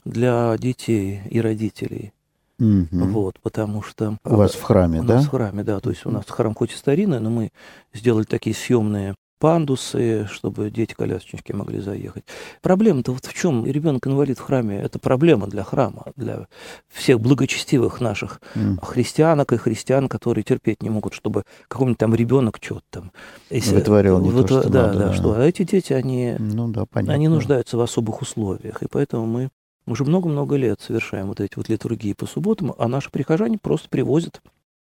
[0.05, 2.13] для детей и родителей.
[2.59, 2.89] Мгм.
[3.13, 4.17] Вот, потому что...
[4.25, 5.17] У вас в храме, У да?
[5.17, 5.79] нас в храме, да.
[5.79, 7.51] То есть у нас храм хоть и старинный, но мы
[7.95, 12.25] сделали такие съемные пандусы, чтобы дети-колясочники могли заехать.
[12.63, 13.65] Проблема-то вот в чем?
[13.67, 16.47] Ребенок-инвалид в храме– это проблема для храма, для
[16.89, 18.79] всех благочестивых наших М.
[18.83, 23.13] христианок и христиан, которые терпеть не могут, чтобы какой-нибудь там ребенок что-то там...
[23.51, 25.13] если- Вытворял не то, вот, что да, надо, да, да.
[25.15, 25.33] что.
[25.35, 27.15] А эти дети, они Ну да, понятно.
[27.15, 29.51] они нуждаются в особых условиях, и поэтому мы
[29.87, 34.41] уже много-много лет совершаем вот эти вот литургии по субботам, а наши прихожане просто привозят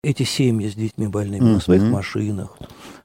[0.03, 2.57] эти семьи с детьми больными на своих машинах,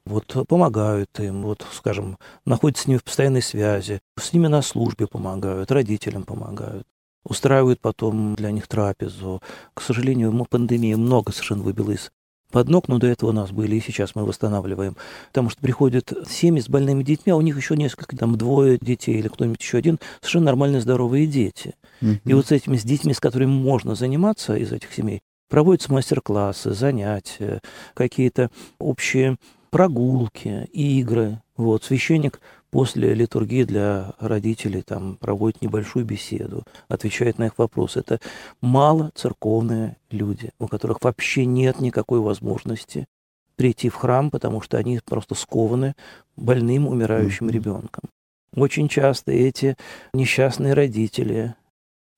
[0.05, 5.07] вот помогают им, вот, скажем, находятся с ними в постоянной связи, с ними на службе
[5.07, 6.87] помогают, родителям помогают,
[7.25, 9.41] устраивают потом для них трапезу.
[9.75, 12.11] К сожалению, м- пандемия много совершенно выбила из
[12.51, 14.97] под ног, но до этого у нас были, и сейчас мы восстанавливаем.
[15.29, 19.17] Потому что приходят семьи с больными детьми, а у них еще несколько, там, двое детей
[19.19, 21.75] или кто-нибудь еще один, совершенно нормальные, здоровые дети.
[22.03, 22.21] Мгм.
[22.27, 25.23] И вот с этими, с детьми, с которыми можно заниматься из этих семей,
[25.53, 27.61] проводятся мастер-классы, занятия,
[27.93, 29.37] какие-то общие
[29.69, 31.43] прогулки, игры.
[31.59, 32.41] Вот, священник
[32.71, 38.01] после литургии для родителей там проводит небольшую беседу, отвечает на их вопросы.
[38.01, 38.19] Это
[38.63, 43.05] мало церковные люди, у которых вообще нет никакой возможности
[43.57, 45.95] прийти в храм, потому что они просто скованы
[46.35, 48.05] больным, умирающим ребенком.
[48.57, 49.77] Очень часто эти
[50.15, 51.57] несчастные родители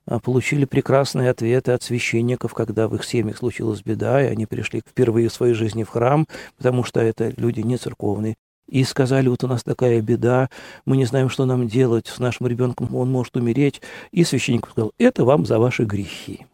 [0.07, 4.81] а, получили прекрасные ответы от священников, когда в их семьях случилась беда, и они пришли
[4.81, 6.27] впервые в своей жизни в храм,
[6.57, 8.35] потому что это люди не церковные.
[8.69, 10.49] И сказали, вот у нас такая беда,
[10.87, 13.83] мы не знаем, что нам делать с нашим ребенком, он может умереть.
[14.11, 16.47] И священник сказал, это вам за ваши грехи,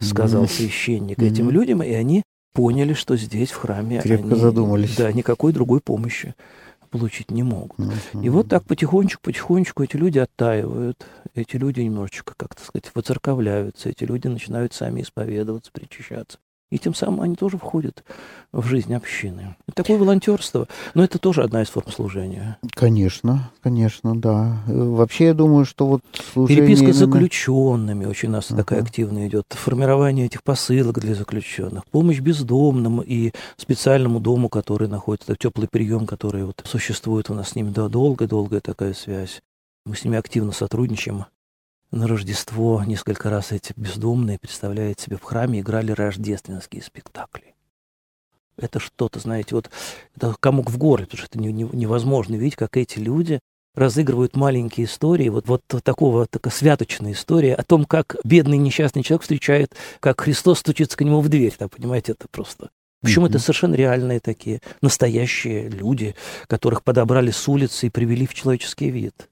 [0.00, 4.96] сказал священник этим людям, и они поняли, что здесь, в храме, Крепко они, задумались.
[4.96, 6.34] Да, никакой другой помощи
[6.92, 7.80] получить не могут.
[8.22, 13.88] И вот так потихонечку, потихонечку эти люди оттаивают, эти люди немножечко, как то сказать, воцерковляются,
[13.88, 16.38] эти люди начинают сами исповедоваться, причащаться.
[16.72, 18.02] И тем самым они тоже входят
[18.50, 19.56] в жизнь общины.
[19.74, 22.56] Такое волонтерство, но это тоже одна из форм служения.
[22.70, 24.62] Конечно, конечно, да.
[24.66, 26.00] Вообще, я думаю, что вот
[26.32, 26.62] служение...
[26.62, 26.94] Переписка именно...
[26.94, 28.56] с заключенными очень у нас uh-huh.
[28.56, 29.44] такая активная идет.
[29.50, 31.84] Формирование этих посылок для заключенных.
[31.90, 37.54] Помощь бездомным и специальному дому, который находится, теплый прием, который вот существует у нас с
[37.54, 39.42] ними да, долгая-долгая такая связь.
[39.84, 41.26] Мы с ними активно сотрудничаем
[41.92, 47.54] на Рождество несколько раз эти бездомные, представляете себе, в храме играли рождественские спектакли.
[48.56, 49.70] Это что-то, знаете, вот
[50.16, 53.40] это комок в горле, потому что это не, не, невозможно видеть, как эти люди
[53.74, 59.22] разыгрывают маленькие истории, вот, вот такого, такая святочная история о том, как бедный несчастный человек
[59.22, 62.70] встречает, как Христос стучится к нему в дверь, там, понимаете, это просто...
[63.00, 63.30] Причем mm-hmm.
[63.30, 66.14] это совершенно реальные такие, настоящие люди,
[66.46, 69.28] которых подобрали с улицы и привели в человеческий вид.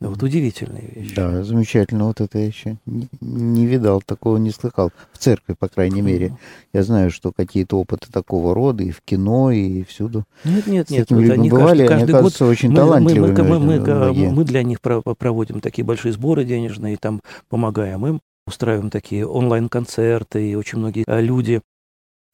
[0.00, 1.14] Вот удивительная вещь.
[1.14, 2.06] Да, замечательно.
[2.06, 4.90] Вот это я еще не, не видал, такого не слыхал.
[5.12, 6.36] В церкви, по крайней мере.
[6.72, 10.24] Я знаю, что какие-то опыты такого рода и в кино, и всюду.
[10.44, 11.10] Нет, нет, нет.
[11.10, 13.32] вот они бывали, каждый, каждый они, год очень мы, талантливыми.
[13.32, 18.06] Мы, мы, мы, мы, мы для них проводим такие большие сборы денежные, и там помогаем
[18.06, 18.20] им.
[18.46, 21.60] Устраиваем такие онлайн-концерты, и очень многие а, люди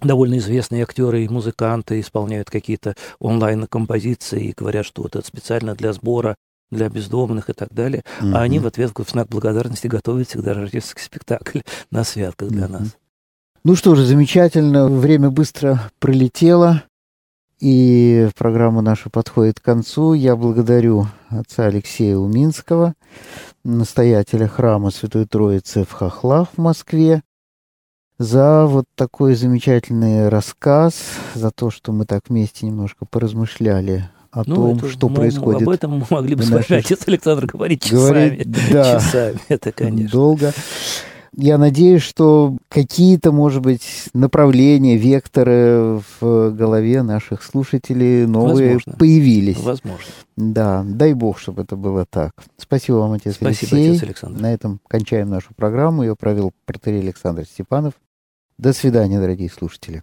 [0.01, 5.93] довольно известные актеры и музыканты исполняют какие-то онлайн-композиции и говорят, что вот это специально для
[5.93, 6.37] сбора
[6.71, 8.03] для бездомных и так далее.
[8.21, 8.33] Mm-hmm.
[8.35, 11.61] А они в ответ в знак благодарности готовят всегда рождественский спектакль
[11.91, 12.73] на святках для mm-hmm.
[12.73, 12.97] нас.
[13.65, 14.89] Ну что же, замечательно.
[14.89, 16.85] Время быстро пролетело.
[17.59, 20.13] И программа наша подходит к концу.
[20.13, 22.95] Я благодарю отца Алексея Уминского,
[23.65, 27.23] настоятеля храма Святой Троицы в Хохлах в Москве,
[28.19, 30.95] за вот такой замечательный рассказ,
[31.35, 35.63] за то, что мы так вместе немножко поразмышляли о ну, том, это, что мы, происходит.
[35.63, 38.07] Об этом мы могли бы с вами, отец Александр, говорить часами.
[38.07, 40.11] Говорить, да, часами, это, конечно.
[40.11, 40.53] Долго.
[41.39, 48.93] Я надеюсь, что какие-то, может быть, направления, векторы в голове наших слушателей новые Возможно.
[48.99, 49.59] появились.
[49.59, 50.07] Возможно.
[50.37, 52.33] Да, дай бог, чтобы это было так.
[52.59, 53.91] Спасибо вам, отец Спасибо, Алексей.
[53.91, 54.41] отец Александр.
[54.41, 56.03] На этом кончаем нашу программу.
[56.03, 57.95] Ее провел протерей Александр Степанов.
[58.59, 60.03] До свидания, дорогие слушатели.